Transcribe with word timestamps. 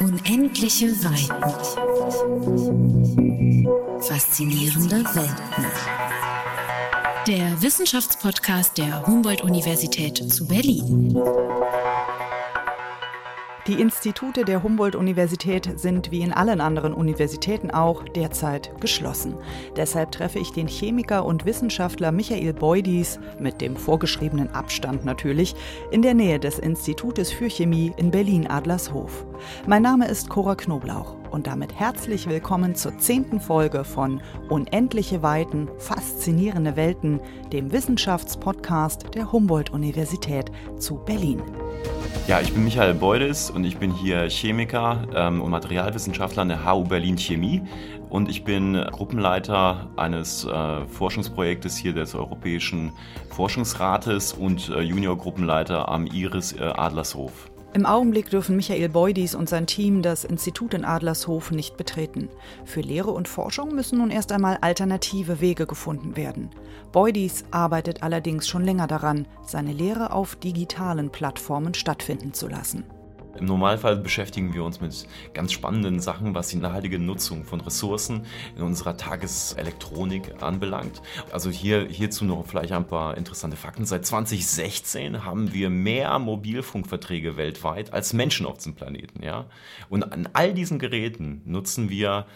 Unendliche 0.00 0.88
Weiten. 1.04 1.52
Faszinierende 4.00 5.04
Welten. 5.14 5.66
Der 7.26 7.62
Wissenschaftspodcast 7.62 8.76
der 8.76 9.06
Humboldt-Universität 9.06 10.18
zu 10.32 10.46
Berlin. 10.46 11.16
Die 13.66 13.80
Institute 13.80 14.44
der 14.44 14.62
Humboldt-Universität 14.62 15.80
sind 15.80 16.12
wie 16.12 16.20
in 16.20 16.32
allen 16.32 16.60
anderen 16.60 16.94
Universitäten 16.94 17.72
auch 17.72 18.04
derzeit 18.04 18.70
geschlossen. 18.80 19.34
Deshalb 19.74 20.12
treffe 20.12 20.38
ich 20.38 20.52
den 20.52 20.68
Chemiker 20.68 21.24
und 21.24 21.46
Wissenschaftler 21.46 22.12
Michael 22.12 22.52
Beudis, 22.52 23.18
mit 23.40 23.60
dem 23.60 23.74
vorgeschriebenen 23.74 24.50
Abstand 24.50 25.04
natürlich, 25.04 25.56
in 25.90 26.02
der 26.02 26.14
Nähe 26.14 26.38
des 26.38 26.60
Institutes 26.60 27.32
für 27.32 27.50
Chemie 27.50 27.92
in 27.96 28.12
Berlin-Adlershof. 28.12 29.26
Mein 29.66 29.82
Name 29.82 30.06
ist 30.06 30.28
Cora 30.28 30.54
Knoblauch 30.54 31.16
und 31.30 31.46
damit 31.46 31.74
herzlich 31.74 32.28
willkommen 32.28 32.74
zur 32.74 32.98
zehnten 32.98 33.40
Folge 33.40 33.84
von 33.84 34.20
Unendliche 34.48 35.22
Weiten, 35.22 35.68
faszinierende 35.78 36.76
Welten, 36.76 37.20
dem 37.52 37.72
Wissenschaftspodcast 37.72 39.14
der 39.14 39.32
Humboldt-Universität 39.32 40.50
zu 40.78 40.96
Berlin. 40.96 41.42
Ja, 42.26 42.40
ich 42.40 42.52
bin 42.52 42.64
Michael 42.64 42.94
Beudes 42.94 43.50
und 43.50 43.64
ich 43.64 43.76
bin 43.76 43.92
hier 43.92 44.28
Chemiker 44.28 45.06
ähm, 45.14 45.40
und 45.40 45.50
Materialwissenschaftler 45.50 46.42
an 46.42 46.48
der 46.48 46.64
HU 46.64 46.84
Berlin 46.84 47.16
Chemie 47.16 47.62
und 48.10 48.28
ich 48.28 48.44
bin 48.44 48.74
Gruppenleiter 48.74 49.90
eines 49.96 50.44
äh, 50.44 50.86
Forschungsprojektes 50.86 51.76
hier 51.76 51.92
des 51.92 52.14
Europäischen 52.14 52.92
Forschungsrates 53.30 54.32
und 54.32 54.68
äh, 54.70 54.80
Juniorgruppenleiter 54.80 55.88
am 55.88 56.06
IRIS 56.06 56.52
äh, 56.52 56.64
Adlershof. 56.64 57.50
Im 57.76 57.84
Augenblick 57.84 58.30
dürfen 58.30 58.56
Michael 58.56 58.88
Beudis 58.88 59.34
und 59.34 59.50
sein 59.50 59.66
Team 59.66 60.00
das 60.00 60.24
Institut 60.24 60.72
in 60.72 60.86
Adlershof 60.86 61.50
nicht 61.50 61.76
betreten. 61.76 62.30
Für 62.64 62.80
Lehre 62.80 63.10
und 63.10 63.28
Forschung 63.28 63.74
müssen 63.74 63.98
nun 63.98 64.10
erst 64.10 64.32
einmal 64.32 64.56
alternative 64.62 65.42
Wege 65.42 65.66
gefunden 65.66 66.16
werden. 66.16 66.48
Beudis 66.90 67.44
arbeitet 67.50 68.02
allerdings 68.02 68.48
schon 68.48 68.64
länger 68.64 68.86
daran, 68.86 69.28
seine 69.44 69.74
Lehre 69.74 70.14
auf 70.14 70.36
digitalen 70.36 71.10
Plattformen 71.10 71.74
stattfinden 71.74 72.32
zu 72.32 72.48
lassen. 72.48 72.84
Im 73.38 73.46
Normalfall 73.46 73.96
beschäftigen 73.96 74.54
wir 74.54 74.64
uns 74.64 74.80
mit 74.80 75.06
ganz 75.34 75.52
spannenden 75.52 76.00
Sachen, 76.00 76.34
was 76.34 76.48
die 76.48 76.56
nachhaltige 76.56 76.98
Nutzung 76.98 77.44
von 77.44 77.60
Ressourcen 77.60 78.26
in 78.56 78.62
unserer 78.62 78.96
Tageselektronik 78.96 80.42
anbelangt. 80.42 81.02
Also 81.32 81.50
hier, 81.50 81.86
hierzu 81.86 82.24
noch 82.24 82.46
vielleicht 82.46 82.72
ein 82.72 82.86
paar 82.86 83.16
interessante 83.16 83.56
Fakten. 83.56 83.84
Seit 83.84 84.06
2016 84.06 85.24
haben 85.24 85.52
wir 85.52 85.70
mehr 85.70 86.18
Mobilfunkverträge 86.18 87.36
weltweit 87.36 87.92
als 87.92 88.12
Menschen 88.12 88.46
auf 88.46 88.56
diesem 88.56 88.74
Planeten. 88.74 89.22
Ja? 89.22 89.46
Und 89.90 90.12
an 90.12 90.28
all 90.32 90.54
diesen 90.54 90.78
Geräten 90.78 91.42
nutzen 91.44 91.90
wir 91.90 92.26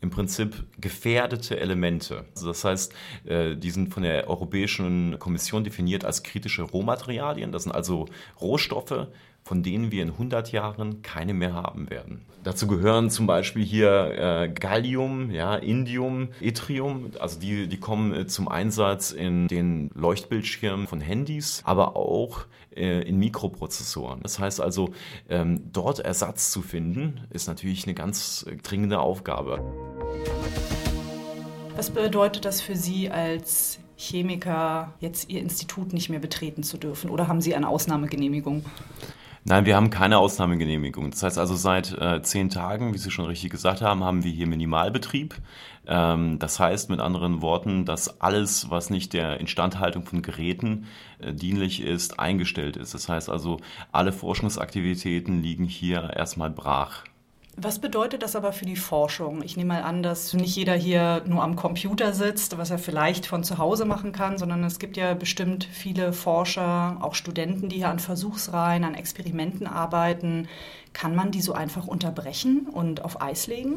im 0.00 0.10
Prinzip 0.10 0.66
gefährdete 0.78 1.58
Elemente. 1.58 2.26
Also 2.34 2.48
das 2.48 2.64
heißt, 2.64 2.94
äh, 3.24 3.56
die 3.56 3.70
sind 3.70 3.92
von 3.92 4.02
der 4.02 4.28
Europäischen 4.28 5.18
Kommission 5.18 5.64
definiert 5.64 6.04
als 6.04 6.22
kritische 6.22 6.62
Rohmaterialien. 6.62 7.50
Das 7.50 7.64
sind 7.64 7.72
also 7.72 8.06
Rohstoffe, 8.40 9.08
von 9.46 9.62
denen 9.62 9.92
wir 9.92 10.02
in 10.02 10.10
100 10.10 10.50
Jahren 10.50 11.02
keine 11.02 11.32
mehr 11.32 11.54
haben 11.54 11.88
werden. 11.88 12.22
Dazu 12.42 12.66
gehören 12.66 13.10
zum 13.10 13.28
Beispiel 13.28 13.64
hier 13.64 14.10
äh, 14.18 14.48
Gallium, 14.48 15.30
ja, 15.30 15.54
Indium, 15.54 16.30
Yttrium, 16.40 17.12
also 17.20 17.38
die, 17.38 17.68
die 17.68 17.78
kommen 17.78 18.12
äh, 18.12 18.26
zum 18.26 18.48
Einsatz 18.48 19.12
in 19.12 19.46
den 19.46 19.90
Leuchtbildschirmen 19.94 20.88
von 20.88 21.00
Handys, 21.00 21.62
aber 21.64 21.94
auch 21.94 22.46
äh, 22.74 23.02
in 23.02 23.20
Mikroprozessoren. 23.20 24.18
Das 24.24 24.40
heißt 24.40 24.60
also, 24.60 24.90
ähm, 25.28 25.70
dort 25.72 26.00
Ersatz 26.00 26.50
zu 26.50 26.60
finden, 26.60 27.20
ist 27.30 27.46
natürlich 27.46 27.84
eine 27.84 27.94
ganz 27.94 28.44
äh, 28.50 28.56
dringende 28.56 28.98
Aufgabe. 28.98 29.60
Was 31.76 31.90
bedeutet 31.90 32.44
das 32.44 32.60
für 32.60 32.74
Sie 32.74 33.10
als 33.10 33.78
Chemiker, 33.96 34.92
jetzt 34.98 35.30
Ihr 35.30 35.40
Institut 35.40 35.92
nicht 35.92 36.08
mehr 36.08 36.18
betreten 36.18 36.64
zu 36.64 36.78
dürfen? 36.78 37.10
Oder 37.10 37.28
haben 37.28 37.40
Sie 37.40 37.54
eine 37.54 37.68
Ausnahmegenehmigung? 37.68 38.64
Nein, 39.48 39.64
wir 39.64 39.76
haben 39.76 39.90
keine 39.90 40.18
Ausnahmegenehmigung. 40.18 41.12
Das 41.12 41.22
heißt 41.22 41.38
also, 41.38 41.54
seit 41.54 41.92
äh, 41.92 42.20
zehn 42.20 42.50
Tagen, 42.50 42.92
wie 42.92 42.98
Sie 42.98 43.12
schon 43.12 43.26
richtig 43.26 43.50
gesagt 43.50 43.80
haben, 43.80 44.02
haben 44.02 44.24
wir 44.24 44.32
hier 44.32 44.48
Minimalbetrieb. 44.48 45.36
Ähm, 45.86 46.40
das 46.40 46.58
heißt 46.58 46.90
mit 46.90 46.98
anderen 46.98 47.42
Worten, 47.42 47.84
dass 47.84 48.20
alles, 48.20 48.70
was 48.70 48.90
nicht 48.90 49.12
der 49.12 49.38
Instandhaltung 49.38 50.04
von 50.04 50.22
Geräten 50.22 50.88
äh, 51.20 51.32
dienlich 51.32 51.80
ist, 51.80 52.18
eingestellt 52.18 52.76
ist. 52.76 52.92
Das 52.92 53.08
heißt 53.08 53.30
also, 53.30 53.60
alle 53.92 54.10
Forschungsaktivitäten 54.10 55.40
liegen 55.40 55.66
hier 55.66 56.10
erstmal 56.16 56.50
brach. 56.50 57.04
Was 57.58 57.78
bedeutet 57.78 58.22
das 58.22 58.36
aber 58.36 58.52
für 58.52 58.66
die 58.66 58.76
Forschung? 58.76 59.40
Ich 59.42 59.56
nehme 59.56 59.74
mal 59.74 59.82
an, 59.82 60.02
dass 60.02 60.34
nicht 60.34 60.54
jeder 60.54 60.74
hier 60.74 61.22
nur 61.24 61.42
am 61.42 61.56
Computer 61.56 62.12
sitzt, 62.12 62.58
was 62.58 62.70
er 62.70 62.78
vielleicht 62.78 63.24
von 63.24 63.44
zu 63.44 63.56
Hause 63.56 63.86
machen 63.86 64.12
kann, 64.12 64.36
sondern 64.36 64.62
es 64.62 64.78
gibt 64.78 64.98
ja 64.98 65.14
bestimmt 65.14 65.64
viele 65.64 66.12
Forscher, 66.12 66.98
auch 67.00 67.14
Studenten, 67.14 67.70
die 67.70 67.76
hier 67.76 67.88
an 67.88 67.98
Versuchsreihen, 67.98 68.84
an 68.84 68.94
Experimenten 68.94 69.66
arbeiten. 69.66 70.48
Kann 70.92 71.14
man 71.14 71.30
die 71.30 71.40
so 71.40 71.54
einfach 71.54 71.86
unterbrechen 71.86 72.66
und 72.70 73.02
auf 73.02 73.22
Eis 73.22 73.46
legen? 73.46 73.76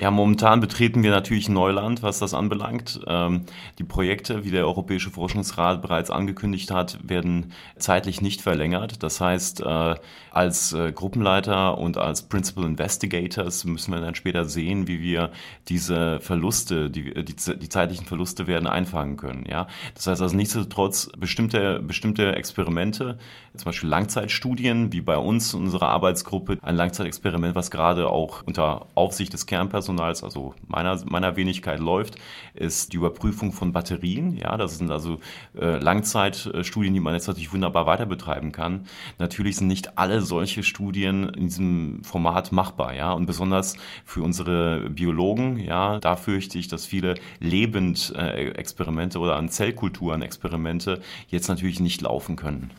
Ja, 0.00 0.10
momentan 0.10 0.60
betreten 0.60 1.02
wir 1.02 1.10
natürlich 1.10 1.48
Neuland, 1.48 2.02
was 2.02 2.18
das 2.18 2.32
anbelangt. 2.32 3.00
Ähm, 3.06 3.42
die 3.78 3.84
Projekte, 3.84 4.44
wie 4.44 4.50
der 4.50 4.66
Europäische 4.66 5.10
Forschungsrat 5.10 5.82
bereits 5.82 6.10
angekündigt 6.10 6.70
hat, 6.70 6.98
werden 7.02 7.52
zeitlich 7.78 8.22
nicht 8.22 8.40
verlängert. 8.40 9.02
Das 9.02 9.20
heißt, 9.20 9.60
äh, 9.60 9.94
als 10.30 10.72
äh, 10.72 10.92
Gruppenleiter 10.92 11.76
und 11.76 11.98
als 11.98 12.22
Principal 12.22 12.64
Investigators 12.64 13.64
müssen 13.64 13.92
wir 13.92 14.00
dann 14.00 14.14
später 14.14 14.46
sehen, 14.46 14.88
wie 14.88 15.02
wir 15.02 15.32
diese 15.68 16.20
Verluste, 16.20 16.90
die, 16.90 17.12
die, 17.12 17.34
die 17.34 17.68
zeitlichen 17.68 18.06
Verluste 18.06 18.46
werden 18.46 18.66
einfangen 18.66 19.18
können. 19.18 19.44
Ja, 19.48 19.66
das 19.94 20.06
heißt 20.06 20.22
also 20.22 20.34
nichtsdestotrotz 20.34 21.10
bestimmte, 21.18 21.80
bestimmte 21.80 22.36
Experimente, 22.36 23.18
zum 23.54 23.64
Beispiel 23.66 23.88
Langzeitstudien, 23.90 24.92
wie 24.92 25.00
bei 25.00 25.16
uns, 25.16 25.52
unserer 25.52 25.88
Arbeitsgruppe, 25.88 26.58
ein 26.62 26.76
Langzeitexperiment, 26.76 27.54
was 27.54 27.70
gerade 27.70 28.08
auch 28.08 28.44
unter 28.46 28.86
Aufsicht 28.94 29.32
des 29.32 29.46
Kern 29.46 29.57
Kernpersonals, 29.58 30.22
also 30.22 30.54
meiner, 30.68 31.00
meiner 31.06 31.34
Wenigkeit 31.34 31.80
läuft, 31.80 32.14
ist 32.54 32.92
die 32.92 32.96
Überprüfung 32.96 33.50
von 33.50 33.72
Batterien. 33.72 34.36
Ja, 34.36 34.56
das 34.56 34.78
sind 34.78 34.88
also 34.92 35.18
äh, 35.60 35.78
Langzeitstudien, 35.78 36.94
die 36.94 37.00
man 37.00 37.14
jetzt 37.14 37.26
natürlich 37.26 37.52
wunderbar 37.52 37.86
weiter 37.86 38.06
betreiben 38.06 38.52
kann. 38.52 38.86
Natürlich 39.18 39.56
sind 39.56 39.66
nicht 39.66 39.98
alle 39.98 40.20
solche 40.20 40.62
Studien 40.62 41.28
in 41.30 41.48
diesem 41.48 42.04
Format 42.04 42.52
machbar, 42.52 42.94
ja, 42.94 43.10
und 43.12 43.26
besonders 43.26 43.76
für 44.04 44.22
unsere 44.22 44.90
Biologen, 44.90 45.58
ja, 45.58 45.98
da 45.98 46.14
fürchte 46.14 46.56
ich, 46.56 46.68
dass 46.68 46.86
viele 46.86 47.16
Lebendexperimente 47.40 49.18
oder 49.18 49.34
an 49.34 49.48
Zellkulturen 49.48 50.22
Experimente 50.22 51.00
jetzt 51.28 51.48
natürlich 51.48 51.80
nicht 51.80 52.00
laufen 52.00 52.36
können. 52.36 52.70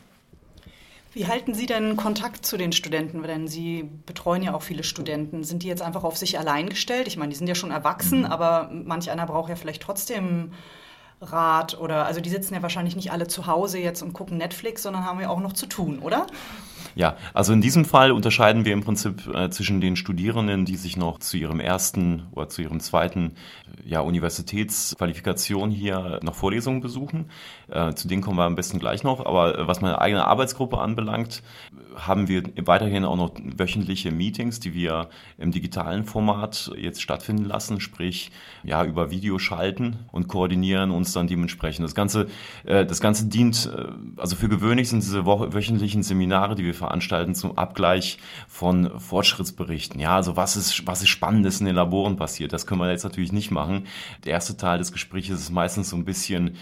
Wie 1.11 1.25
halten 1.25 1.55
Sie 1.55 1.65
denn 1.65 1.97
Kontakt 1.97 2.45
zu 2.45 2.55
den 2.55 2.71
Studenten? 2.71 3.23
Denn 3.23 3.47
Sie 3.47 3.89
betreuen 4.05 4.43
ja 4.43 4.53
auch 4.53 4.61
viele 4.61 4.83
Studenten. 4.83 5.43
Sind 5.43 5.63
die 5.63 5.67
jetzt 5.67 5.81
einfach 5.81 6.03
auf 6.03 6.17
sich 6.17 6.37
allein 6.37 6.69
gestellt? 6.69 7.07
Ich 7.07 7.17
meine, 7.17 7.29
die 7.29 7.35
sind 7.35 7.47
ja 7.47 7.55
schon 7.55 7.71
erwachsen, 7.71 8.19
mhm. 8.19 8.25
aber 8.25 8.69
manch 8.71 9.09
einer 9.09 9.25
braucht 9.25 9.49
ja 9.49 9.55
vielleicht 9.55 9.81
trotzdem 9.81 10.53
Rat 11.21 11.77
oder 11.79 12.05
also 12.05 12.21
die 12.21 12.29
sitzen 12.29 12.53
ja 12.53 12.61
wahrscheinlich 12.61 12.95
nicht 12.95 13.11
alle 13.11 13.27
zu 13.27 13.45
Hause 13.45 13.79
jetzt 13.79 14.01
und 14.01 14.13
gucken 14.13 14.37
Netflix, 14.37 14.83
sondern 14.83 15.05
haben 15.05 15.19
ja 15.19 15.29
auch 15.29 15.41
noch 15.41 15.53
zu 15.53 15.65
tun, 15.65 15.99
oder? 15.99 16.27
Ja, 16.95 17.17
also 17.33 17.53
in 17.53 17.61
diesem 17.61 17.85
Fall 17.85 18.11
unterscheiden 18.11 18.65
wir 18.65 18.73
im 18.73 18.83
Prinzip 18.83 19.27
äh, 19.33 19.49
zwischen 19.49 19.81
den 19.81 19.95
Studierenden, 19.95 20.65
die 20.65 20.75
sich 20.75 20.97
noch 20.97 21.19
zu 21.19 21.37
ihrem 21.37 21.59
ersten 21.59 22.23
oder 22.31 22.49
zu 22.49 22.61
ihrem 22.61 22.79
zweiten 22.79 23.33
ja, 23.85 24.01
Universitätsqualifikation 24.01 25.71
hier 25.71 26.19
noch 26.23 26.35
Vorlesungen 26.35 26.81
besuchen. 26.81 27.29
Äh, 27.69 27.93
zu 27.93 28.07
denen 28.07 28.21
kommen 28.21 28.37
wir 28.37 28.45
am 28.45 28.55
besten 28.55 28.79
gleich 28.79 29.03
noch. 29.03 29.25
Aber 29.25 29.57
äh, 29.57 29.67
was 29.67 29.81
meine 29.81 30.01
eigene 30.01 30.25
Arbeitsgruppe 30.25 30.79
anbelangt, 30.79 31.43
haben 31.95 32.27
wir 32.27 32.43
weiterhin 32.65 33.05
auch 33.05 33.17
noch 33.17 33.31
wöchentliche 33.57 34.11
Meetings, 34.11 34.59
die 34.59 34.73
wir 34.73 35.09
im 35.37 35.51
digitalen 35.51 36.05
Format 36.05 36.71
jetzt 36.77 37.01
stattfinden 37.01 37.45
lassen, 37.45 37.79
sprich 37.79 38.31
ja 38.63 38.83
über 38.83 39.11
Video 39.11 39.39
schalten 39.39 39.99
und 40.11 40.27
koordinieren 40.27 40.91
uns 40.91 41.13
dann 41.13 41.27
dementsprechend. 41.27 41.83
Das 41.83 41.95
Ganze, 41.95 42.27
äh, 42.65 42.85
das 42.85 43.01
Ganze 43.01 43.25
dient, 43.27 43.71
äh, 43.75 43.85
also 44.17 44.35
für 44.35 44.49
gewöhnlich 44.49 44.89
sind 44.89 45.03
diese 45.03 45.25
wöchentlichen 45.25 46.03
Seminare, 46.03 46.55
die 46.55 46.63
wir 46.63 46.73
veranstalten 46.79 47.35
zum 47.35 47.57
Abgleich 47.57 48.17
von 48.47 48.99
Fortschrittsberichten. 48.99 49.99
Ja, 49.99 50.15
also 50.15 50.35
was 50.35 50.57
ist, 50.57 50.87
was 50.87 51.01
ist 51.01 51.09
Spannendes 51.09 51.59
in 51.59 51.67
den 51.67 51.75
Laboren 51.75 52.15
passiert? 52.17 52.51
Das 52.53 52.65
können 52.65 52.81
wir 52.81 52.89
jetzt 52.89 53.03
natürlich 53.03 53.31
nicht 53.31 53.51
machen. 53.51 53.85
Der 54.25 54.33
erste 54.33 54.57
Teil 54.57 54.79
des 54.79 54.91
Gesprächs 54.91 55.29
ist 55.29 55.51
meistens 55.51 55.89
so 55.89 55.95
ein 55.95 56.05
bisschen 56.05 56.57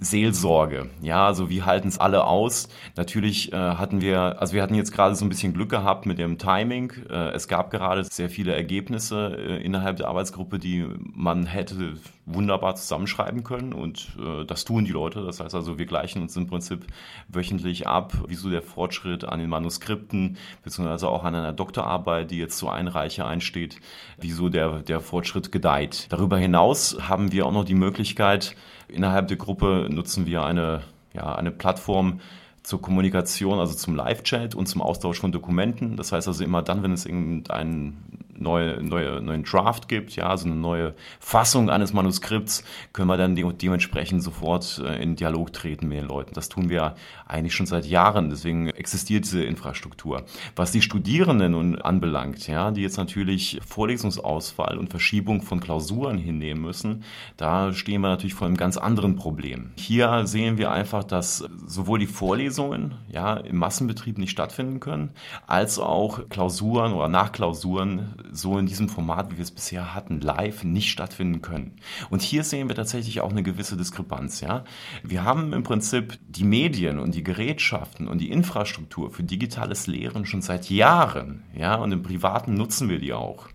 Seelsorge. 0.00 0.88
Ja, 1.02 1.26
also 1.26 1.50
wie 1.50 1.62
halten 1.62 1.88
es 1.88 1.98
alle 1.98 2.24
aus? 2.24 2.68
Natürlich 2.96 3.52
äh, 3.52 3.56
hatten 3.56 4.00
wir, 4.00 4.40
also 4.40 4.54
wir 4.54 4.62
hatten 4.62 4.74
jetzt 4.74 4.92
gerade 4.92 5.14
so 5.14 5.26
ein 5.26 5.28
bisschen 5.28 5.52
Glück 5.52 5.68
gehabt 5.68 6.06
mit 6.06 6.18
dem 6.18 6.38
Timing. 6.38 6.92
Äh, 7.10 7.32
es 7.32 7.48
gab 7.48 7.70
gerade 7.70 8.04
sehr 8.04 8.30
viele 8.30 8.54
Ergebnisse 8.54 9.36
äh, 9.36 9.62
innerhalb 9.62 9.98
der 9.98 10.08
Arbeitsgruppe, 10.08 10.58
die 10.58 10.86
man 10.98 11.44
hätte 11.44 11.98
wunderbar 12.34 12.74
zusammenschreiben 12.74 13.44
können 13.44 13.72
und 13.72 14.16
äh, 14.18 14.44
das 14.44 14.64
tun 14.64 14.84
die 14.84 14.92
Leute. 14.92 15.22
Das 15.24 15.40
heißt 15.40 15.54
also, 15.54 15.78
wir 15.78 15.86
gleichen 15.86 16.22
uns 16.22 16.36
im 16.36 16.46
Prinzip 16.46 16.86
wöchentlich 17.28 17.86
ab, 17.86 18.12
wieso 18.26 18.50
der 18.50 18.62
Fortschritt 18.62 19.24
an 19.24 19.40
den 19.40 19.48
Manuskripten, 19.48 20.36
beziehungsweise 20.62 21.08
auch 21.08 21.24
an 21.24 21.34
einer 21.34 21.52
Doktorarbeit, 21.52 22.30
die 22.30 22.38
jetzt 22.38 22.58
zur 22.58 22.72
Einreiche 22.72 23.24
einsteht, 23.24 23.76
wieso 24.18 24.48
der, 24.48 24.80
der 24.80 25.00
Fortschritt 25.00 25.52
gedeiht. 25.52 26.06
Darüber 26.10 26.38
hinaus 26.38 26.96
haben 27.08 27.32
wir 27.32 27.46
auch 27.46 27.52
noch 27.52 27.64
die 27.64 27.74
Möglichkeit, 27.74 28.56
innerhalb 28.88 29.28
der 29.28 29.36
Gruppe 29.36 29.88
nutzen 29.90 30.26
wir 30.26 30.44
eine, 30.44 30.82
ja, 31.14 31.34
eine 31.34 31.50
Plattform, 31.50 32.20
zur 32.62 32.82
Kommunikation, 32.82 33.58
also 33.58 33.74
zum 33.74 33.94
Live-Chat 33.94 34.54
und 34.54 34.66
zum 34.66 34.82
Austausch 34.82 35.18
von 35.18 35.32
Dokumenten. 35.32 35.96
Das 35.96 36.12
heißt 36.12 36.28
also 36.28 36.44
immer 36.44 36.62
dann, 36.62 36.82
wenn 36.82 36.92
es 36.92 37.06
irgendeinen 37.06 38.20
neue, 38.40 38.82
neue, 38.82 39.20
neuen 39.20 39.44
Draft 39.44 39.88
gibt, 39.88 40.16
ja, 40.16 40.28
also 40.28 40.46
eine 40.46 40.56
neue 40.56 40.94
Fassung 41.18 41.70
eines 41.70 41.92
Manuskripts, 41.92 42.64
können 42.92 43.08
wir 43.08 43.16
dann 43.16 43.36
de 43.36 43.50
dementsprechend 43.52 44.22
sofort 44.22 44.82
äh, 44.84 45.02
in 45.02 45.16
Dialog 45.16 45.52
treten 45.52 45.88
mit 45.88 45.98
den 45.98 46.08
Leuten. 46.08 46.34
Das 46.34 46.48
tun 46.48 46.68
wir 46.68 46.94
eigentlich 47.26 47.54
schon 47.54 47.66
seit 47.66 47.86
Jahren, 47.86 48.30
deswegen 48.30 48.68
existiert 48.68 49.24
diese 49.24 49.44
Infrastruktur. 49.44 50.24
Was 50.56 50.72
die 50.72 50.82
Studierenden 50.82 51.52
nun 51.52 51.80
anbelangt, 51.80 52.46
ja, 52.46 52.70
die 52.70 52.82
jetzt 52.82 52.96
natürlich 52.96 53.60
Vorlesungsausfall 53.66 54.78
und 54.78 54.90
Verschiebung 54.90 55.42
von 55.42 55.60
Klausuren 55.60 56.18
hinnehmen 56.18 56.62
müssen, 56.62 57.04
da 57.36 57.72
stehen 57.72 58.00
wir 58.00 58.08
natürlich 58.08 58.34
vor 58.34 58.46
einem 58.46 58.56
ganz 58.56 58.76
anderen 58.76 59.16
Problem. 59.16 59.70
Hier 59.76 60.26
sehen 60.26 60.58
wir 60.58 60.70
einfach, 60.70 61.04
dass 61.04 61.44
sowohl 61.66 61.98
die 61.98 62.06
Vorlesungen 62.06 62.94
ja, 63.08 63.36
im 63.36 63.56
Massenbetrieb 63.56 64.18
nicht 64.18 64.30
stattfinden 64.30 64.80
können, 64.80 65.10
als 65.46 65.78
auch 65.78 66.28
Klausuren 66.28 66.92
oder 66.92 67.08
Nachklausuren 67.08 68.14
so 68.32 68.58
in 68.58 68.66
diesem 68.66 68.88
Format, 68.88 69.30
wie 69.30 69.36
wir 69.36 69.42
es 69.42 69.50
bisher 69.50 69.94
hatten, 69.94 70.20
live 70.20 70.64
nicht 70.64 70.90
stattfinden 70.90 71.42
können. 71.42 71.76
Und 72.10 72.22
hier 72.22 72.44
sehen 72.44 72.68
wir 72.68 72.74
tatsächlich 72.74 73.20
auch 73.20 73.30
eine 73.30 73.42
gewisse 73.42 73.76
Diskrepanz. 73.76 74.40
Ja? 74.40 74.64
Wir 75.02 75.24
haben 75.24 75.52
im 75.52 75.62
Prinzip 75.62 76.18
die 76.28 76.44
Medien 76.44 76.98
und 76.98 77.14
die 77.14 77.24
Gerätschaften 77.24 78.08
und 78.08 78.18
die 78.18 78.30
Infrastruktur 78.30 79.10
für 79.10 79.22
digitales 79.22 79.86
Lehren 79.86 80.26
schon 80.26 80.42
seit 80.42 80.70
Jahren. 80.70 81.42
Ja? 81.56 81.76
Und 81.76 81.92
im 81.92 82.02
Privaten 82.02 82.54
nutzen 82.54 82.88
wir 82.88 82.98
die 82.98 83.12
auch. 83.12 83.48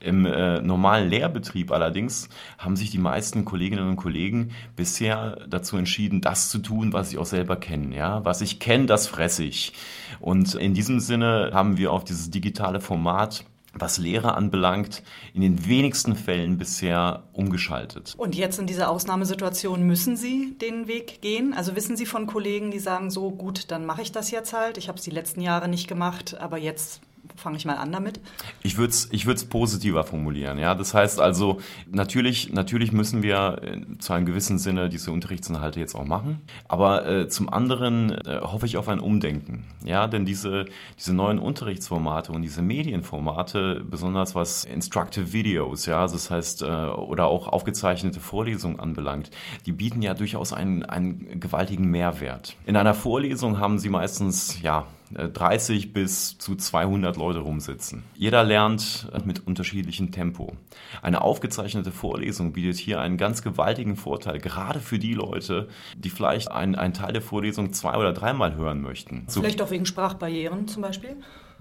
Im 0.00 0.26
äh, 0.26 0.60
normalen 0.60 1.08
Lehrbetrieb 1.08 1.72
allerdings 1.72 2.28
haben 2.56 2.76
sich 2.76 2.90
die 2.90 2.98
meisten 2.98 3.44
Kolleginnen 3.44 3.88
und 3.88 3.96
Kollegen 3.96 4.52
bisher 4.76 5.44
dazu 5.48 5.76
entschieden, 5.76 6.20
das 6.20 6.50
zu 6.50 6.60
tun, 6.60 6.92
was 6.92 7.10
sie 7.10 7.18
auch 7.18 7.26
selber 7.26 7.56
kennen. 7.56 7.90
Ja? 7.90 8.24
Was 8.24 8.40
ich 8.40 8.60
kenne, 8.60 8.86
das 8.86 9.08
fresse 9.08 9.42
ich. 9.42 9.72
Und 10.20 10.54
in 10.54 10.72
diesem 10.72 11.00
Sinne 11.00 11.50
haben 11.52 11.78
wir 11.78 11.92
auf 11.92 12.04
dieses 12.04 12.30
digitale 12.30 12.80
Format 12.80 13.44
was 13.80 13.98
Lehre 13.98 14.34
anbelangt, 14.34 15.02
in 15.34 15.42
den 15.42 15.66
wenigsten 15.66 16.16
Fällen 16.16 16.58
bisher 16.58 17.24
umgeschaltet. 17.32 18.14
Und 18.16 18.34
jetzt 18.34 18.58
in 18.58 18.66
dieser 18.66 18.90
Ausnahmesituation 18.90 19.82
müssen 19.82 20.16
Sie 20.16 20.56
den 20.60 20.86
Weg 20.88 21.20
gehen? 21.20 21.54
Also 21.54 21.76
wissen 21.76 21.96
Sie 21.96 22.06
von 22.06 22.26
Kollegen, 22.26 22.70
die 22.70 22.78
sagen, 22.78 23.10
so 23.10 23.30
gut, 23.30 23.70
dann 23.70 23.86
mache 23.86 24.02
ich 24.02 24.12
das 24.12 24.30
jetzt 24.30 24.52
halt. 24.52 24.78
Ich 24.78 24.88
habe 24.88 24.98
es 24.98 25.04
die 25.04 25.10
letzten 25.10 25.40
Jahre 25.40 25.68
nicht 25.68 25.88
gemacht, 25.88 26.36
aber 26.38 26.58
jetzt 26.58 27.00
fange 27.36 27.56
ich 27.56 27.64
mal 27.64 27.76
an 27.76 27.92
damit? 27.92 28.20
Ich 28.62 28.76
würde 28.76 28.90
es 28.90 29.08
ich 29.12 29.26
positiver 29.48 30.04
formulieren. 30.04 30.58
Ja? 30.58 30.74
Das 30.74 30.94
heißt 30.94 31.20
also, 31.20 31.60
natürlich, 31.90 32.52
natürlich 32.52 32.92
müssen 32.92 33.22
wir 33.22 33.60
äh, 33.62 33.98
zu 33.98 34.12
einem 34.12 34.26
gewissen 34.26 34.58
Sinne 34.58 34.88
diese 34.88 35.12
Unterrichtsinhalte 35.12 35.80
jetzt 35.80 35.94
auch 35.94 36.04
machen. 36.04 36.40
Aber 36.66 37.06
äh, 37.06 37.28
zum 37.28 37.48
anderen 37.48 38.10
äh, 38.10 38.40
hoffe 38.42 38.66
ich 38.66 38.76
auf 38.76 38.88
ein 38.88 39.00
Umdenken. 39.00 39.64
Ja? 39.84 40.06
Denn 40.06 40.24
diese, 40.24 40.66
diese 40.98 41.14
neuen 41.14 41.38
Unterrichtsformate 41.38 42.32
und 42.32 42.42
diese 42.42 42.62
Medienformate, 42.62 43.84
besonders 43.88 44.34
was 44.34 44.64
Instructive 44.64 45.32
Videos, 45.32 45.86
ja, 45.86 46.06
das 46.06 46.30
heißt, 46.30 46.62
äh, 46.62 46.66
oder 46.66 47.26
auch 47.26 47.48
aufgezeichnete 47.48 48.20
Vorlesungen 48.20 48.80
anbelangt, 48.80 49.30
die 49.66 49.72
bieten 49.72 50.02
ja 50.02 50.14
durchaus 50.14 50.52
einen, 50.52 50.84
einen 50.84 51.40
gewaltigen 51.40 51.90
Mehrwert. 51.90 52.56
In 52.66 52.76
einer 52.76 52.94
Vorlesung 52.94 53.58
haben 53.58 53.78
sie 53.78 53.88
meistens, 53.88 54.60
ja, 54.62 54.86
30 55.14 55.84
äh, 55.84 55.88
bis 55.88 56.38
zu 56.38 56.56
200 56.56 57.16
Leute 57.16 57.40
rumsitzen. 57.40 58.04
Jeder 58.14 58.44
lernt 58.44 59.08
mit 59.24 59.46
unterschiedlichem 59.46 60.12
Tempo. 60.12 60.56
Eine 61.02 61.22
aufgezeichnete 61.22 61.90
Vorlesung 61.92 62.52
bietet 62.52 62.76
hier 62.76 63.00
einen 63.00 63.16
ganz 63.16 63.42
gewaltigen 63.42 63.96
Vorteil, 63.96 64.38
gerade 64.38 64.80
für 64.80 64.98
die 64.98 65.14
Leute, 65.14 65.68
die 65.96 66.10
vielleicht 66.10 66.50
einen, 66.50 66.74
einen 66.74 66.94
Teil 66.94 67.12
der 67.12 67.22
Vorlesung 67.22 67.72
zwei- 67.72 67.96
oder 67.96 68.12
dreimal 68.12 68.54
hören 68.54 68.80
möchten. 68.80 69.24
So 69.28 69.40
vielleicht 69.40 69.62
auch 69.62 69.70
wegen 69.70 69.86
Sprachbarrieren 69.86 70.68
zum 70.68 70.82
Beispiel? 70.82 71.16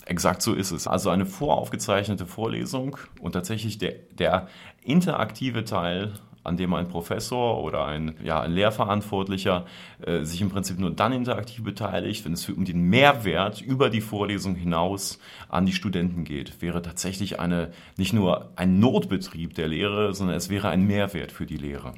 Exakt 0.06 0.42
so 0.42 0.54
ist 0.54 0.72
es. 0.72 0.88
Also 0.88 1.10
eine 1.10 1.26
voraufgezeichnete 1.26 2.26
Vorlesung 2.26 2.98
und 3.20 3.34
tatsächlich 3.34 3.78
der, 3.78 3.94
der 4.18 4.48
interaktive 4.84 5.66
Teil 5.66 6.14
an 6.48 6.58
dem 6.58 6.74
ein 6.74 6.88
Professor 6.88 7.64
oder 7.64 7.86
ein, 7.86 8.16
ja, 8.24 8.42
ein 8.42 8.54
Lehrverantwortlicher 8.54 9.66
äh, 10.06 10.24
sich 10.24 10.42
im 10.42 10.50
Prinzip 10.50 10.80
nur 10.80 10.92
dann 10.92 11.12
interaktiv 11.12 11.64
beteiligt, 11.64 12.26
wenn 12.26 12.34
es 12.34 12.48
um 12.50 12.66
den 12.66 12.82
Mehrwert 12.84 13.62
über 13.62 13.90
die 13.90 14.02
Vorlesung 14.02 14.56
hinaus 14.56 15.20
an 15.50 15.66
die 15.66 15.74
Studenten 15.74 16.24
geht. 16.24 16.62
Wäre 16.62 16.82
tatsächlich 16.82 17.40
eine, 17.40 17.72
nicht 17.98 18.14
nur 18.14 18.50
ein 18.56 18.80
Notbetrieb 18.80 19.56
der 19.56 19.68
Lehre, 19.68 20.14
sondern 20.14 20.38
es 20.38 20.50
wäre 20.50 20.70
ein 20.70 20.88
Mehrwert 20.88 21.32
für 21.32 21.46
die 21.46 21.58
Lehre. 21.58 21.94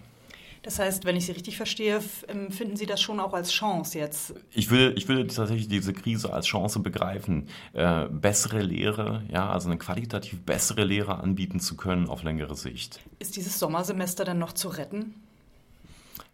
Das 0.61 0.79
heißt, 0.79 1.05
wenn 1.05 1.15
ich 1.15 1.25
Sie 1.25 1.31
richtig 1.31 1.57
verstehe, 1.57 2.01
empfinden 2.27 2.75
Sie 2.75 2.85
das 2.85 3.01
schon 3.01 3.19
auch 3.19 3.33
als 3.33 3.51
Chance 3.51 3.97
jetzt? 3.97 4.33
Ich 4.51 4.69
würde, 4.69 4.93
ich 4.95 5.07
würde 5.07 5.27
tatsächlich 5.27 5.67
diese 5.67 5.93
Krise 5.93 6.33
als 6.33 6.47
Chance 6.47 6.79
begreifen, 6.79 7.47
äh, 7.73 8.07
bessere 8.09 8.61
Lehre, 8.61 9.23
ja, 9.29 9.49
also 9.49 9.69
eine 9.69 9.77
qualitativ 9.77 10.41
bessere 10.41 10.83
Lehre 10.83 11.19
anbieten 11.19 11.59
zu 11.59 11.77
können 11.77 12.09
auf 12.09 12.23
längere 12.23 12.55
Sicht. 12.55 12.99
Ist 13.19 13.35
dieses 13.37 13.57
Sommersemester 13.59 14.25
dann 14.25 14.39
noch 14.39 14.53
zu 14.53 14.67
retten? 14.69 15.15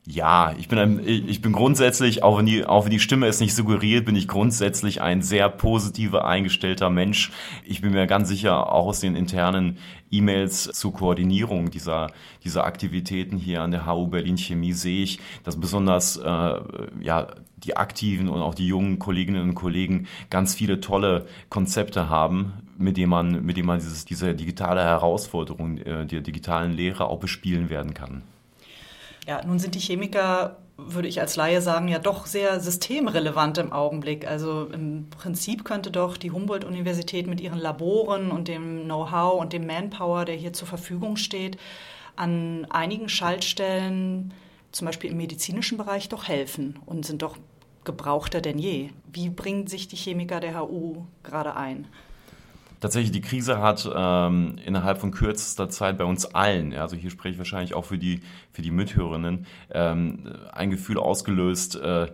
Ja, 0.07 0.53
ich 0.59 0.67
bin, 0.67 0.77
ein, 0.77 0.99
ich 1.07 1.41
bin 1.41 1.51
grundsätzlich, 1.51 2.21
auch 2.21 2.37
wenn, 2.37 2.45
die, 2.45 2.63
auch 2.63 2.85
wenn 2.85 2.91
die 2.91 2.99
Stimme 2.99 3.25
es 3.25 3.39
nicht 3.39 3.55
suggeriert, 3.55 4.05
bin 4.05 4.15
ich 4.15 4.27
grundsätzlich 4.27 5.01
ein 5.01 5.23
sehr 5.23 5.49
positiver, 5.49 6.25
eingestellter 6.25 6.91
Mensch. 6.91 7.31
Ich 7.63 7.81
bin 7.81 7.91
mir 7.91 8.05
ganz 8.05 8.29
sicher, 8.29 8.71
auch 8.71 8.85
aus 8.85 8.99
den 8.99 9.15
internen 9.15 9.79
E-Mails 10.11 10.65
zur 10.73 10.93
Koordinierung 10.93 11.71
dieser, 11.71 12.11
dieser 12.43 12.65
Aktivitäten 12.65 13.37
hier 13.37 13.63
an 13.63 13.71
der 13.71 13.87
HU 13.87 14.05
Berlin 14.05 14.37
Chemie 14.37 14.73
sehe 14.73 15.01
ich, 15.01 15.19
dass 15.43 15.59
besonders 15.59 16.17
äh, 16.17 16.59
ja, 17.01 17.27
die 17.57 17.75
aktiven 17.75 18.29
und 18.29 18.43
auch 18.43 18.53
die 18.53 18.67
jungen 18.67 18.99
Kolleginnen 18.99 19.41
und 19.41 19.55
Kollegen 19.55 20.05
ganz 20.29 20.53
viele 20.53 20.81
tolle 20.81 21.25
Konzepte 21.49 22.09
haben, 22.09 22.53
mit 22.77 22.97
denen 22.97 23.09
man, 23.09 23.43
mit 23.43 23.57
denen 23.57 23.65
man 23.65 23.79
dieses, 23.79 24.05
diese 24.05 24.35
digitale 24.35 24.83
Herausforderung 24.83 25.79
äh, 25.79 26.05
der 26.05 26.21
digitalen 26.21 26.73
Lehre 26.73 27.05
auch 27.07 27.19
bespielen 27.19 27.71
werden 27.71 27.95
kann. 27.95 28.21
Ja, 29.25 29.43
nun 29.43 29.57
sind 29.59 29.75
die 29.75 29.79
Chemiker, 29.79 30.57
würde 30.77 31.07
ich 31.07 31.19
als 31.19 31.35
Laie 31.35 31.61
sagen, 31.61 31.87
ja 31.87 31.99
doch 31.99 32.25
sehr 32.25 32.59
systemrelevant 32.59 33.57
im 33.57 33.71
Augenblick. 33.71 34.27
Also 34.27 34.65
im 34.65 35.09
Prinzip 35.09 35.65
könnte 35.65 35.89
doch 35.89 36.17
die 36.17 36.31
Humboldt-Universität 36.31 37.25
mit 37.27 37.41
ihren 37.41 37.59
Laboren 37.59 38.29
und 38.31 38.47
dem 38.47 38.83
Know-how 38.83 39.39
und 39.39 39.53
dem 39.53 39.65
Manpower, 39.65 40.25
der 40.25 40.35
hier 40.35 40.53
zur 40.53 40.67
Verfügung 40.67 41.17
steht, 41.17 41.57
an 42.15 42.67
einigen 42.69 43.09
Schaltstellen, 43.09 44.33
zum 44.71 44.85
Beispiel 44.85 45.11
im 45.11 45.17
medizinischen 45.17 45.77
Bereich, 45.77 46.09
doch 46.09 46.27
helfen 46.27 46.79
und 46.85 47.05
sind 47.05 47.21
doch 47.21 47.37
gebrauchter 47.83 48.41
denn 48.41 48.59
je. 48.59 48.89
Wie 49.11 49.29
bringen 49.29 49.67
sich 49.67 49.87
die 49.87 49.95
Chemiker 49.95 50.39
der 50.39 50.59
HU 50.59 51.05
gerade 51.23 51.55
ein? 51.55 51.87
Tatsächlich 52.85 53.11
die 53.11 53.21
Krise 53.21 53.59
hat 53.61 53.89
ähm, 53.95 54.57
innerhalb 54.63 54.99
von 54.99 55.09
kürzester 55.09 55.69
Zeit 55.69 55.97
bei 55.97 56.03
uns 56.03 56.35
allen, 56.35 56.71
also 56.75 56.95
hier 56.95 57.09
spreche 57.09 57.33
ich 57.33 57.37
wahrscheinlich 57.39 57.73
auch 57.73 57.85
für 57.85 57.97
die, 57.97 58.21
für 58.51 58.61
die 58.61 58.69
Mithörerinnen, 58.69 59.47
ähm, 59.71 60.35
ein 60.51 60.69
Gefühl 60.69 60.99
ausgelöst, 60.99 61.77
äh, 61.77 62.11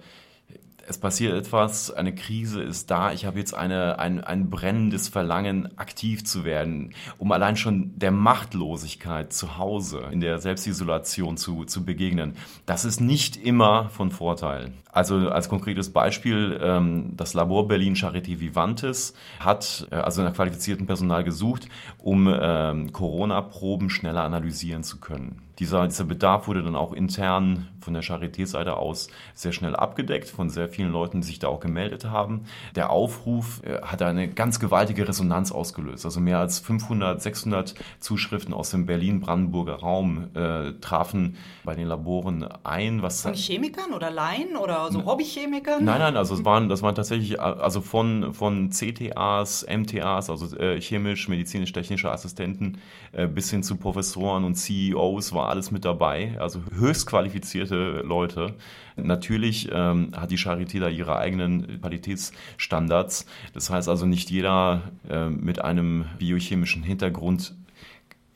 es 0.88 0.98
passiert 0.98 1.34
etwas, 1.34 1.92
eine 1.92 2.16
Krise 2.16 2.64
ist 2.64 2.90
da, 2.90 3.12
ich 3.12 3.26
habe 3.26 3.38
jetzt 3.38 3.54
eine, 3.54 4.00
ein, 4.00 4.24
ein 4.24 4.50
brennendes 4.50 5.10
Verlangen, 5.10 5.78
aktiv 5.78 6.24
zu 6.24 6.46
werden, 6.46 6.94
um 7.18 7.34
allein 7.34 7.58
schon 7.58 8.00
der 8.00 8.12
Machtlosigkeit 8.12 9.34
zu 9.34 9.58
Hause, 9.58 10.08
in 10.10 10.22
der 10.22 10.40
Selbstisolation 10.40 11.36
zu, 11.36 11.66
zu 11.66 11.84
begegnen. 11.84 12.36
Das 12.66 12.86
ist 12.86 13.02
nicht 13.02 13.36
immer 13.36 13.90
von 13.90 14.10
Vorteil. 14.10 14.72
Also 14.92 15.30
als 15.30 15.48
konkretes 15.48 15.94
Beispiel, 15.94 16.60
ähm, 16.62 17.14
das 17.16 17.34
Labor 17.34 17.68
Berlin 17.68 17.96
Charité 17.96 18.40
Vivantes 18.40 19.14
hat 19.40 19.88
äh, 19.92 19.96
also 19.96 20.22
nach 20.22 20.34
qualifiziertem 20.34 20.86
Personal 20.86 21.24
gesucht, 21.24 21.68
um 21.98 22.28
ähm, 22.32 22.92
Corona-Proben 22.92 23.90
schneller 23.90 24.24
analysieren 24.24 24.84
zu 24.84 25.00
können. 25.00 25.42
Dieser, 25.60 25.88
dieser 25.88 26.06
Bedarf 26.06 26.48
wurde 26.48 26.64
dann 26.64 26.76
auch 26.76 26.92
intern 26.92 27.68
von 27.82 27.94
der 27.94 28.02
Charité-Seite 28.02 28.78
aus 28.78 29.10
sehr 29.36 29.52
schnell 29.52 29.76
abgedeckt 29.76 30.28
von 30.28 30.50
sehr 30.50 30.70
vielen 30.70 30.92
Leuten, 30.92 31.22
die 31.22 31.28
sich 31.28 31.38
da 31.38 31.50
auch 31.50 31.60
gemeldet 31.60 32.06
haben. 32.06 32.46
Der 32.76 32.90
Aufruf 32.90 33.62
äh, 33.64 33.80
hat 33.84 34.02
eine 34.02 34.28
ganz 34.28 34.60
gewaltige 34.60 35.08
Resonanz 35.08 35.52
ausgelöst. 35.52 36.04
Also 36.04 36.20
mehr 36.20 36.40
als 36.40 36.60
500, 36.60 37.22
600 37.22 37.76
Zuschriften 38.00 38.56
aus 38.56 38.72
dem 38.72 38.88
Berlin-Brandenburger 38.88 39.76
Raum 39.76 40.30
äh, 40.34 40.74
trafen 40.82 41.38
bei 41.64 41.76
den 41.76 41.88
Laboren 41.88 42.48
ein. 42.64 43.04
Was 43.04 43.22
von 43.22 43.36
Chemikern 43.36 43.94
oder 43.94 44.10
Laien 44.10 44.58
oder 44.58 44.81
so 44.90 45.06
Hobbychemikern? 45.06 45.84
Nein, 45.84 46.00
nein, 46.00 46.18
also 46.18 46.36
es 46.36 46.46
waren, 46.46 46.70
das 46.70 46.82
waren 46.82 46.96
tatsächlich 46.96 47.40
also 47.40 47.82
von, 47.82 48.34
von 48.34 48.70
CTAs, 48.70 49.66
MTAs, 49.68 50.30
also 50.30 50.56
äh, 50.58 50.80
chemisch, 50.80 51.28
medizinisch-technische 51.28 52.12
Assistenten 52.12 52.78
äh, 53.12 53.28
bis 53.28 53.52
hin 53.52 53.64
zu 53.64 53.78
Professoren 53.78 54.44
und 54.44 54.56
CEOs 54.56 55.34
war 55.34 55.50
alles 55.50 55.72
mit 55.72 55.86
dabei. 55.86 56.36
Also 56.40 56.62
höchst 56.74 57.08
qualifizierte 57.08 58.02
Leute. 58.06 58.56
Natürlich 58.96 59.70
ähm, 59.72 60.12
hat 60.16 60.32
die 60.32 60.38
Charité 60.38 60.80
da 60.80 60.90
ihre 60.90 61.18
eigenen 61.18 61.82
Qualitätsstandards. 61.82 63.26
Das 63.54 63.70
heißt 63.70 63.90
also, 63.90 64.06
nicht 64.06 64.30
jeder 64.30 64.84
äh, 65.10 65.30
mit 65.30 65.62
einem 65.62 66.06
biochemischen 66.20 66.84
Hintergrund 66.84 67.54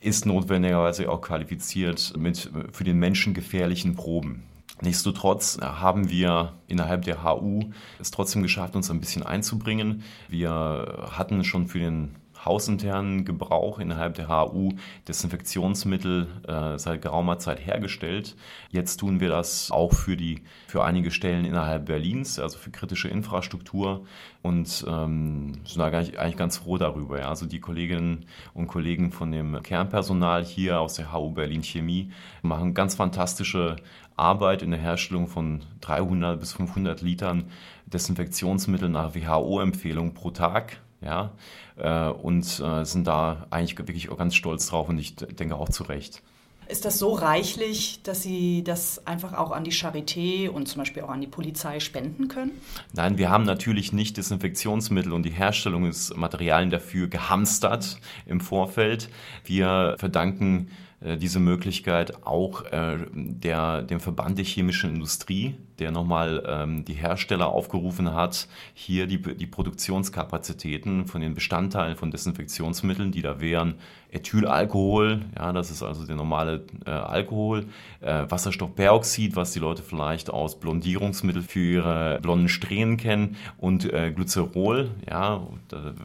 ist 0.00 0.26
notwendigerweise 0.26 1.10
auch 1.10 1.20
qualifiziert 1.20 2.12
mit 2.16 2.50
für 2.72 2.84
den 2.84 2.98
Menschen 2.98 3.34
gefährlichen 3.34 3.96
Proben. 3.96 4.42
Nichtsdestotrotz 4.82 5.58
haben 5.60 6.10
wir 6.10 6.52
innerhalb 6.68 7.02
der 7.02 7.24
HU 7.24 7.70
es 7.98 8.10
trotzdem 8.10 8.42
geschafft, 8.42 8.76
uns 8.76 8.90
ein 8.90 9.00
bisschen 9.00 9.22
einzubringen. 9.22 10.02
Wir 10.28 11.08
hatten 11.12 11.44
schon 11.44 11.66
für 11.66 11.78
den 11.78 12.16
hausinternen 12.46 13.24
Gebrauch 13.24 13.78
innerhalb 13.78 14.14
der 14.14 14.28
HU 14.28 14.72
Desinfektionsmittel 15.06 16.28
äh, 16.48 16.78
seit 16.78 17.02
geraumer 17.02 17.38
Zeit 17.38 17.66
hergestellt. 17.66 18.36
Jetzt 18.70 18.98
tun 18.98 19.20
wir 19.20 19.28
das 19.28 19.70
auch 19.70 19.92
für, 19.92 20.16
die, 20.16 20.42
für 20.66 20.84
einige 20.84 21.10
Stellen 21.10 21.44
innerhalb 21.44 21.86
Berlins, 21.86 22.38
also 22.38 22.56
für 22.56 22.70
kritische 22.70 23.08
Infrastruktur 23.08 24.06
und 24.42 24.84
ähm, 24.88 25.52
sind 25.64 25.78
da 25.78 25.86
eigentlich, 25.86 26.36
ganz 26.36 26.58
froh 26.58 26.78
darüber. 26.78 27.18
Ja. 27.18 27.28
Also 27.28 27.46
die 27.46 27.60
Kolleginnen 27.60 28.26
und 28.54 28.68
Kollegen 28.68 29.12
von 29.12 29.32
dem 29.32 29.62
Kernpersonal 29.62 30.44
hier 30.44 30.80
aus 30.80 30.94
der 30.94 31.12
HU 31.12 31.30
Berlin 31.30 31.62
Chemie 31.62 32.10
machen 32.42 32.72
ganz 32.72 32.94
fantastische 32.94 33.76
Arbeit 34.16 34.62
in 34.62 34.70
der 34.70 34.80
Herstellung 34.80 35.26
von 35.26 35.62
300 35.80 36.38
bis 36.40 36.52
500 36.54 37.02
Litern 37.02 37.50
Desinfektionsmittel 37.86 38.88
nach 38.88 39.14
WHO-Empfehlung 39.14 40.14
pro 40.14 40.30
Tag 40.30 40.78
ja, 41.00 41.32
äh, 41.76 42.08
und 42.08 42.60
äh, 42.60 42.84
sind 42.84 43.06
da 43.06 43.46
eigentlich 43.50 43.78
wirklich 43.78 44.10
auch 44.10 44.18
ganz 44.18 44.34
stolz 44.34 44.66
drauf 44.68 44.88
und 44.88 44.98
ich 44.98 45.16
denke 45.16 45.56
auch 45.56 45.68
zu 45.68 45.84
Recht. 45.84 46.22
Ist 46.68 46.84
das 46.84 46.98
so 46.98 47.12
reichlich, 47.12 48.02
dass 48.02 48.24
Sie 48.24 48.64
das 48.64 49.06
einfach 49.06 49.34
auch 49.34 49.52
an 49.52 49.62
die 49.62 49.72
Charité 49.72 50.48
und 50.48 50.66
zum 50.66 50.80
Beispiel 50.80 51.04
auch 51.04 51.10
an 51.10 51.20
die 51.20 51.28
Polizei 51.28 51.78
spenden 51.78 52.26
können? 52.26 52.50
Nein, 52.92 53.18
wir 53.18 53.30
haben 53.30 53.44
natürlich 53.44 53.92
nicht 53.92 54.16
Desinfektionsmittel 54.16 55.12
und 55.12 55.22
die 55.22 55.30
Herstellung 55.30 55.84
des 55.84 56.14
Materialien 56.16 56.70
dafür 56.70 57.06
gehamstert 57.06 58.00
im 58.26 58.40
Vorfeld. 58.40 59.10
Wir 59.44 59.94
verdanken 59.98 60.70
diese 61.00 61.40
Möglichkeit 61.40 62.26
auch 62.26 62.64
äh, 62.64 62.98
der, 63.12 63.82
dem 63.82 64.00
Verband 64.00 64.38
der 64.38 64.46
chemischen 64.46 64.94
Industrie, 64.94 65.54
der 65.78 65.90
nochmal 65.90 66.42
ähm, 66.46 66.84
die 66.86 66.94
Hersteller 66.94 67.48
aufgerufen 67.48 68.14
hat, 68.14 68.48
hier 68.72 69.06
die, 69.06 69.20
die 69.20 69.46
Produktionskapazitäten 69.46 71.06
von 71.06 71.20
den 71.20 71.34
Bestandteilen 71.34 71.96
von 71.96 72.10
Desinfektionsmitteln, 72.10 73.12
die 73.12 73.20
da 73.20 73.40
wären 73.40 73.74
Ethylalkohol, 74.16 75.20
ja, 75.36 75.52
das 75.52 75.70
ist 75.70 75.82
also 75.82 76.06
der 76.06 76.16
normale 76.16 76.64
äh, 76.86 76.90
Alkohol, 76.90 77.66
äh, 78.00 78.24
Wasserstoffperoxid, 78.28 79.36
was 79.36 79.52
die 79.52 79.58
Leute 79.58 79.82
vielleicht 79.82 80.30
aus 80.30 80.58
Blondierungsmittel 80.58 81.42
für 81.42 81.60
ihre 81.60 82.18
blonden 82.22 82.48
Strähnen 82.48 82.96
kennen 82.96 83.36
und 83.58 83.92
äh, 83.92 84.12
Glycerol, 84.12 84.90
ja, 85.08 85.46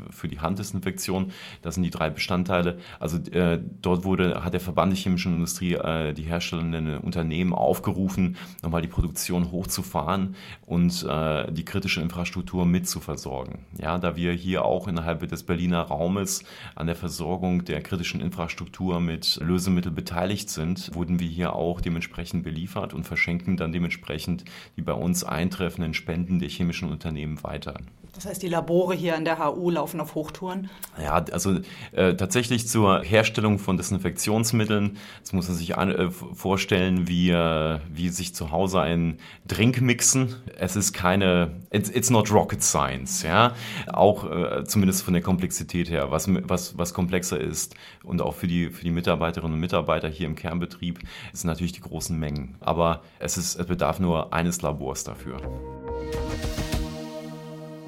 für 0.09 0.27
die 0.27 0.39
Handdesinfektion. 0.39 1.31
Das 1.61 1.75
sind 1.75 1.83
die 1.83 1.89
drei 1.89 2.09
Bestandteile. 2.09 2.79
Also 2.99 3.17
äh, 3.31 3.59
dort 3.81 4.03
wurde, 4.03 4.43
hat 4.43 4.53
der 4.53 4.59
Verband 4.59 4.91
der 4.91 4.99
chemischen 4.99 5.35
Industrie 5.35 5.73
äh, 5.73 6.13
die 6.13 6.23
herstellenden 6.23 6.97
Unternehmen 6.97 7.53
aufgerufen, 7.53 8.35
nochmal 8.61 8.81
die 8.81 8.87
Produktion 8.87 9.51
hochzufahren 9.51 10.35
und 10.65 11.05
äh, 11.07 11.51
die 11.51 11.65
kritische 11.65 12.01
Infrastruktur 12.01 12.65
mitzuversorgen. 12.65 13.59
Ja, 13.79 13.97
da 13.97 14.15
wir 14.15 14.33
hier 14.33 14.65
auch 14.65 14.87
innerhalb 14.87 15.27
des 15.27 15.43
Berliner 15.43 15.81
Raumes 15.83 16.43
an 16.75 16.87
der 16.87 16.95
Versorgung 16.95 17.63
der 17.63 17.81
kritischen 17.81 18.00
Infrastruktur 18.21 18.99
mit 18.99 19.39
Lösemitteln 19.41 19.95
beteiligt 19.95 20.49
sind, 20.49 20.93
wurden 20.95 21.19
wir 21.19 21.27
hier 21.27 21.53
auch 21.53 21.81
dementsprechend 21.81 22.43
beliefert 22.43 22.93
und 22.93 23.05
verschenken 23.05 23.57
dann 23.57 23.71
dementsprechend 23.71 24.43
die 24.75 24.81
bei 24.81 24.93
uns 24.93 25.23
eintreffenden 25.23 25.93
Spenden 25.93 26.39
der 26.39 26.49
chemischen 26.49 26.89
Unternehmen 26.89 27.43
weiter. 27.43 27.75
Das 28.21 28.29
heißt, 28.29 28.43
die 28.43 28.49
Labore 28.49 28.93
hier 28.93 29.15
an 29.15 29.25
der 29.25 29.39
HU 29.39 29.71
laufen 29.71 29.99
auf 29.99 30.13
Hochtouren? 30.13 30.69
Ja, 31.01 31.25
also 31.31 31.57
äh, 31.91 32.13
tatsächlich 32.13 32.67
zur 32.67 33.01
Herstellung 33.01 33.57
von 33.57 33.77
Desinfektionsmitteln, 33.77 34.99
das 35.21 35.33
muss 35.33 35.47
man 35.47 35.57
sich 35.57 35.75
an, 35.75 35.89
äh, 35.89 36.11
vorstellen, 36.11 37.07
wie, 37.07 37.31
äh, 37.31 37.79
wie 37.91 38.09
sich 38.09 38.35
zu 38.35 38.51
Hause 38.51 38.79
ein 38.79 39.17
Drink 39.47 39.81
mixen. 39.81 40.35
Es 40.55 40.75
ist 40.75 40.93
keine, 40.93 41.63
it's, 41.71 41.89
it's 41.89 42.11
not 42.11 42.31
rocket 42.31 42.61
science, 42.61 43.23
ja. 43.23 43.55
Auch 43.91 44.29
äh, 44.29 44.65
zumindest 44.65 45.01
von 45.01 45.15
der 45.15 45.23
Komplexität 45.23 45.89
her. 45.89 46.11
Was, 46.11 46.27
was, 46.29 46.77
was 46.77 46.93
komplexer 46.93 47.39
ist 47.41 47.73
und 48.03 48.21
auch 48.21 48.35
für 48.35 48.45
die, 48.45 48.69
für 48.69 48.83
die 48.83 48.91
Mitarbeiterinnen 48.91 49.55
und 49.55 49.59
Mitarbeiter 49.59 50.09
hier 50.09 50.27
im 50.27 50.35
Kernbetrieb 50.35 50.99
sind 51.33 51.47
natürlich 51.47 51.71
die 51.71 51.81
großen 51.81 52.15
Mengen. 52.15 52.55
Aber 52.59 53.01
es, 53.17 53.37
ist, 53.37 53.59
es 53.59 53.65
bedarf 53.65 53.99
nur 53.99 54.31
eines 54.31 54.61
Labors 54.61 55.03
dafür. 55.03 55.37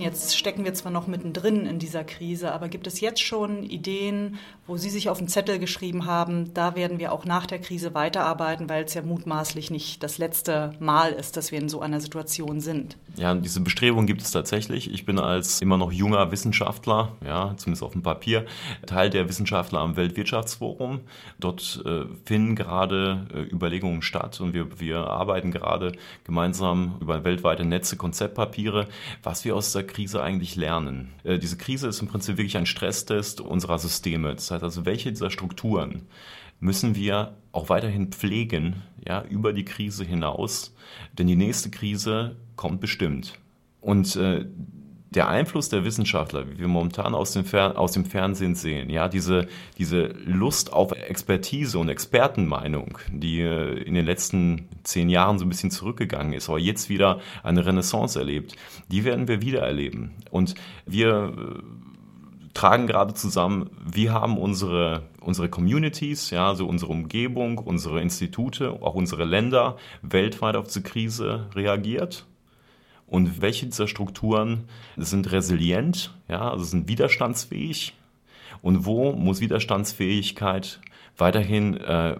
Jetzt 0.04 0.38
stecken 0.38 0.66
wir 0.66 0.74
zwar 0.74 0.92
noch 0.92 1.08
mittendrin 1.08 1.66
in 1.66 1.80
dieser 1.80 2.04
Krise, 2.04 2.52
aber 2.52 2.68
gibt 2.68 2.88
es 2.88 3.00
jetzt 3.00 3.22
schon 3.22 3.64
Ideen, 3.64 4.38
wo 4.68 4.76
Sie 4.76 4.90
sich 4.90 5.08
auf 5.08 5.18
den 5.18 5.30
Zettel 5.30 5.60
geschrieben 5.60 6.06
haben, 6.06 6.54
da 6.54 6.76
werden 6.76 7.00
wir 7.00 7.14
auch 7.14 7.24
nach 7.24 7.46
der 7.46 7.60
Krise 7.60 7.94
weiterarbeiten, 7.94 8.68
weil 8.68 8.84
es 8.84 8.94
ja 8.96 9.02
mutmaßlich 9.02 9.72
nicht 9.72 10.04
das 10.04 10.18
letzte 10.18 10.74
Mal 10.82 11.14
ist, 11.14 11.38
dass 11.38 11.54
wir 11.54 11.60
in 11.60 11.70
so 11.70 11.80
einer 11.80 12.02
Situation 12.02 12.60
sind? 12.60 12.98
Ja, 13.16 13.34
diese 13.34 13.62
Bestrebung 13.62 14.06
gibt 14.06 14.22
es 14.22 14.32
tatsächlich. 14.32 14.92
Ich 14.92 15.06
bin 15.06 15.20
als 15.20 15.62
immer 15.62 15.78
noch 15.78 15.94
junger 15.94 16.32
Wissenschaftler, 16.32 17.14
ja, 17.26 17.54
zumindest 17.56 17.84
auf 17.84 17.94
dem 17.94 18.04
Papier, 18.04 18.46
Teil 18.86 19.10
der 19.10 19.30
Wissenschaftler 19.30 19.80
am 19.80 19.96
Weltwirtschaftsforum. 19.96 21.00
Dort 21.40 21.82
äh, 21.86 22.06
finden 22.26 22.56
gerade 22.58 23.28
äh, 23.34 23.54
Überlegungen 23.54 24.02
statt 24.02 24.42
und 24.42 24.54
wir, 24.54 24.82
wir 24.82 24.98
arbeiten 25.08 25.52
gerade 25.52 25.94
gemeinsam 26.26 26.98
über 27.00 27.24
weltweite 27.24 27.64
Netze, 27.64 27.96
Konzeptpapiere, 27.96 28.88
was 29.22 29.46
wir 29.46 29.56
aus 29.56 29.72
der 29.72 29.84
Krise 29.94 30.24
eigentlich 30.24 30.56
lernen. 30.56 31.14
Äh, 31.24 31.40
diese 31.40 31.58
Krise 31.58 31.88
ist 31.88 32.02
im 32.02 32.08
Prinzip 32.08 32.38
wirklich 32.38 32.58
ein 32.58 32.66
Stresstest 32.66 33.40
unserer 33.40 33.80
Systeme. 33.80 34.34
Das 34.34 34.52
heißt 34.52 34.64
also, 34.64 34.86
welche 34.86 35.12
dieser 35.12 35.30
Strukturen 35.30 36.08
müssen 36.60 36.96
wir 36.96 37.38
auch 37.52 37.70
weiterhin 37.70 38.12
pflegen, 38.12 38.84
ja, 39.06 39.24
über 39.24 39.54
die 39.54 39.66
Krise 39.66 40.04
hinaus, 40.04 40.74
denn 41.18 41.28
die 41.28 41.36
nächste 41.36 41.70
Krise 41.70 42.38
kommt 42.56 42.80
bestimmt. 42.82 43.34
Und 43.82 44.16
äh, 44.16 44.46
der 45.16 45.28
Einfluss 45.28 45.70
der 45.70 45.84
Wissenschaftler, 45.84 46.50
wie 46.50 46.60
wir 46.60 46.68
momentan 46.68 47.14
aus 47.16 47.34
dem, 47.34 47.46
Fer 47.46 47.78
aus 47.78 47.92
dem 47.92 48.06
Fernsehen 48.06 48.56
sehen, 48.56 48.90
ja, 48.90 49.08
diese, 49.08 49.48
diese 49.78 50.08
Lust 50.26 50.74
auf 50.74 50.92
Expertise 50.92 51.78
und 51.78 51.90
Expertenmeinung, 51.90 52.98
die 53.12 53.42
äh, 53.42 53.84
in 53.84 53.94
den 53.94 54.06
letzten 54.06 54.68
zehn 54.84 55.10
Jahren 55.10 55.40
so 55.40 55.46
ein 55.46 55.50
bisschen 55.50 55.72
zurückgegangen 55.72 56.34
ist, 56.34 56.50
aber 56.50 56.60
jetzt 56.60 56.90
wieder 56.90 57.20
eine 57.44 57.66
Renaissance 57.66 58.18
erlebt, 58.18 58.56
die 58.90 59.06
werden 59.06 59.28
wir 59.28 59.42
wieder 59.42 59.62
erleben. 59.62 60.12
Und 60.32 60.56
wir 60.86 61.34
äh, 61.38 62.54
tragen 62.54 62.88
gerade 62.88 63.14
zusammen, 63.14 63.70
wie 63.86 64.10
haben 64.10 64.38
unsere, 64.38 65.04
unsere 65.22 65.50
Communities, 65.50 66.30
ja, 66.30 66.50
also 66.50 66.68
unsere 66.68 66.92
Umgebung, 66.92 67.58
unsere 67.58 68.02
Institute, 68.02 68.78
auch 68.82 68.96
unsere 68.96 69.26
Länder 69.26 69.78
weltweit 70.02 70.56
auf 70.56 70.68
diese 70.68 70.84
Krise 70.84 71.48
reagiert 71.56 72.26
und 73.08 73.42
welche 73.42 73.66
dieser 73.66 73.88
Strukturen 73.88 74.66
sind 74.98 75.32
resilient, 75.32 76.14
ja, 76.28 76.50
also 76.50 76.64
sind 76.64 76.88
widerstandsfähig 76.88 77.94
und 78.62 78.86
wo 78.86 79.12
muss 79.14 79.42
Widerstandsfähigkeit 79.42 80.80
weiterhin 81.18 81.78
äh, 81.78 82.18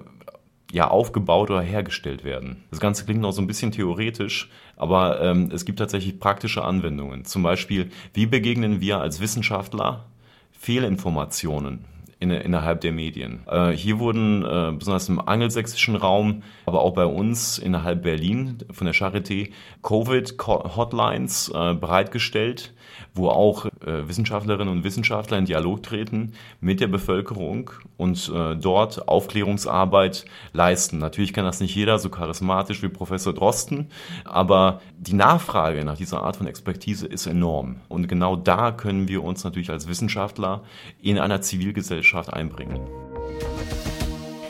ja, 0.72 0.88
aufgebaut 0.88 1.52
oder 1.52 1.62
hergestellt 1.62 2.24
werden. 2.24 2.64
Das 2.72 2.80
Ganze 2.80 3.06
klingt 3.06 3.22
noch 3.22 3.32
so 3.32 3.42
ein 3.42 3.48
bisschen 3.48 3.72
theoretisch, 3.72 4.50
aber 4.76 5.22
ähm, 5.22 5.52
es 5.54 5.66
gibt 5.66 5.80
tatsächlich 5.80 6.20
praktische 6.20 6.64
Anwendungen. 6.64 7.26
Zum 7.26 7.44
Beispiel, 7.44 7.92
wie 8.14 8.26
begegnen 8.26 8.82
wir 8.82 9.00
als 9.00 9.20
Wissenschaftler 9.20 10.06
Fehlinformationen? 10.52 11.86
In, 12.24 12.32
innerhalb 12.32 12.82
der 12.82 12.94
Medien. 12.94 13.42
Äh, 13.48 13.72
hier 13.72 14.00
wurden 14.00 14.44
äh, 14.44 14.72
besonders 14.72 15.10
im 15.10 15.20
angelsächsischen 15.20 15.96
Raum, 15.96 16.42
aber 16.66 16.82
auch 16.82 16.94
bei 16.94 17.06
uns 17.06 17.58
innerhalb 17.58 18.04
Berlin 18.04 18.60
von 18.72 18.86
der 18.86 18.96
Charité 18.96 19.52
Covid-Hotlines 19.84 21.52
äh, 21.54 21.74
bereitgestellt, 21.74 22.74
wo 23.14 23.28
auch 23.30 23.66
äh, 23.66 24.08
Wissenschaftlerinnen 24.08 24.72
und 24.72 24.84
Wissenschaftler 24.84 25.38
in 25.38 25.46
Dialog 25.46 25.84
treten 25.84 26.34
mit 26.62 26.80
der 26.80 26.88
Bevölkerung 26.88 27.72
und 27.98 28.32
äh, 28.34 28.56
dort 28.56 29.08
Aufklärungsarbeit 29.08 30.26
leisten. 30.54 30.98
Natürlich 31.00 31.34
kann 31.34 31.46
das 31.46 31.60
nicht 31.60 31.76
jeder 31.76 32.00
so 32.00 32.10
charismatisch 32.10 32.82
wie 32.82 32.90
Professor 32.90 33.34
Drosten, 33.34 33.90
aber 34.24 34.82
die 34.98 35.14
Nachfrage 35.14 35.84
nach 35.84 35.98
dieser 35.98 36.24
Art 36.24 36.38
von 36.38 36.48
Expertise 36.48 37.06
ist 37.06 37.28
enorm. 37.28 37.82
Und 37.90 38.08
genau 38.08 38.36
da 38.36 38.72
können 38.72 39.08
wir 39.08 39.24
uns 39.24 39.44
natürlich 39.44 39.70
als 39.70 39.88
Wissenschaftler 39.88 40.64
in 41.02 41.20
einer 41.20 41.42
Zivilgesellschaft 41.42 42.13
einbringen. 42.30 42.80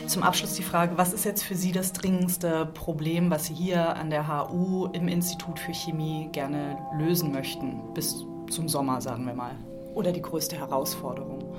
Zum 0.06 0.22
Abschluss 0.22 0.54
die 0.54 0.62
Frage, 0.62 0.98
was 0.98 1.12
ist 1.12 1.24
jetzt 1.24 1.42
für 1.42 1.54
Sie 1.54 1.72
das 1.72 1.92
dringendste 1.92 2.66
Problem, 2.66 3.30
was 3.30 3.46
Sie 3.46 3.54
hier 3.54 3.96
an 3.96 4.10
der 4.10 4.28
HU 4.28 4.86
im 4.92 5.08
Institut 5.08 5.58
für 5.58 5.72
Chemie 5.72 6.28
gerne 6.30 6.78
lösen 6.98 7.32
möchten, 7.32 7.94
bis 7.94 8.24
zum 8.50 8.68
Sommer, 8.68 9.00
sagen 9.00 9.26
wir 9.26 9.34
mal? 9.34 9.52
Oder 9.94 10.12
die 10.12 10.22
größte 10.22 10.56
Herausforderung? 10.56 11.54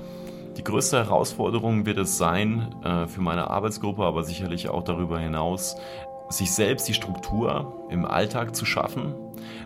Die 0.58 0.64
größte 0.64 0.98
Herausforderung 0.98 1.86
wird 1.86 1.98
es 1.98 2.18
sein, 2.18 2.74
äh, 2.84 3.08
für 3.08 3.22
meine 3.22 3.50
Arbeitsgruppe, 3.50 4.04
aber 4.04 4.24
sicherlich 4.24 4.70
auch 4.70 4.84
darüber 4.84 5.20
hinaus, 5.20 5.76
sich 6.30 6.52
selbst 6.52 6.88
die 6.88 6.94
Struktur 6.94 7.88
im 7.90 8.06
Alltag 8.06 8.56
zu 8.56 8.66
schaffen, 8.66 9.14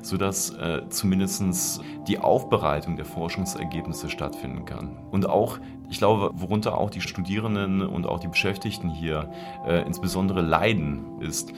sodass 0.01 0.51
äh, 0.51 0.81
zumindest 0.89 1.81
die 2.07 2.19
Aufbereitung 2.19 2.95
der 2.95 3.05
Forschungsergebnisse 3.05 4.09
stattfinden 4.09 4.65
kann. 4.65 4.97
Und 5.11 5.27
auch, 5.27 5.59
ich 5.89 5.97
glaube, 5.97 6.31
worunter 6.33 6.77
auch 6.77 6.89
die 6.89 7.01
Studierenden 7.01 7.81
und 7.81 8.07
auch 8.07 8.19
die 8.19 8.27
Beschäftigten 8.27 8.89
hier 8.89 9.31
äh, 9.65 9.85
insbesondere 9.85 10.41
leiden, 10.41 11.19
ist, 11.21 11.53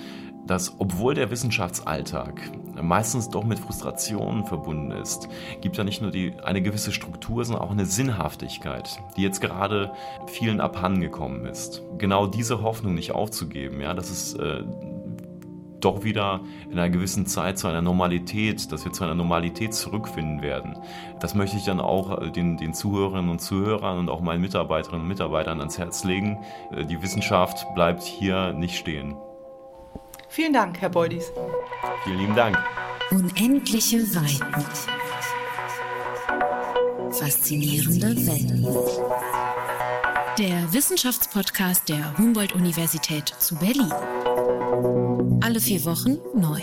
dass 0.47 0.75
obwohl 0.79 1.13
der 1.13 1.31
Wissenschaftsalltag 1.31 2.51
meistens 2.81 3.29
doch 3.29 3.43
mit 3.43 3.59
Frustrationen 3.59 4.45
verbunden 4.45 4.91
ist, 4.91 5.27
gibt 5.61 5.77
ja 5.77 5.83
nicht 5.83 6.01
nur 6.01 6.11
die, 6.11 6.33
eine 6.43 6.61
gewisse 6.61 6.91
Struktur, 6.91 7.45
sondern 7.45 7.63
auch 7.63 7.71
eine 7.71 7.85
Sinnhaftigkeit, 7.85 8.99
die 9.15 9.21
jetzt 9.21 9.41
gerade 9.41 9.91
vielen 10.27 10.61
abhandengekommen 10.61 11.45
ist. 11.45 11.83
Genau 11.97 12.27
diese 12.27 12.61
Hoffnung 12.61 12.95
nicht 12.95 13.11
aufzugeben, 13.11 13.81
ja, 13.81 13.93
das 13.93 14.09
ist 14.09 14.39
äh, 14.39 14.63
doch 15.81 16.03
wieder 16.03 16.41
in 16.69 16.77
einer 16.77 16.89
gewissen 16.89 17.25
Zeit 17.25 17.57
zu 17.57 17.67
einer 17.67 17.81
Normalität, 17.81 18.71
dass 18.71 18.85
wir 18.85 18.93
zu 18.93 19.03
einer 19.03 19.15
Normalität 19.15 19.73
zurückfinden 19.73 20.41
werden. 20.41 20.77
Das 21.19 21.35
möchte 21.35 21.57
ich 21.57 21.65
dann 21.65 21.79
auch 21.79 22.21
äh, 22.21 22.31
den, 22.31 22.57
den 22.57 22.73
Zuhörerinnen 22.73 23.29
und 23.29 23.39
Zuhörern 23.39 23.99
und 23.99 24.09
auch 24.09 24.21
meinen 24.21 24.41
Mitarbeiterinnen 24.41 25.01
und 25.03 25.07
Mitarbeitern 25.07 25.59
ans 25.59 25.77
Herz 25.77 26.03
legen. 26.03 26.37
Äh, 26.71 26.85
die 26.85 27.01
Wissenschaft 27.01 27.65
bleibt 27.75 28.03
hier 28.03 28.53
nicht 28.53 28.77
stehen. 28.77 29.15
Vielen 30.31 30.53
Dank, 30.53 30.79
Herr 30.79 30.89
Beudis. 30.89 31.29
Vielen 32.05 32.17
lieben 32.19 32.35
Dank. 32.35 32.57
Unendliche 33.11 33.99
Weiten. 34.15 34.65
Faszinierende 37.11 38.15
Welt. 38.25 38.49
Der 40.39 40.71
Wissenschaftspodcast 40.71 41.89
der 41.89 42.17
Humboldt-Universität 42.17 43.27
zu 43.39 43.55
Berlin. 43.55 43.91
Alle 45.43 45.59
vier 45.59 45.83
Wochen 45.83 46.17
neu. 46.33 46.61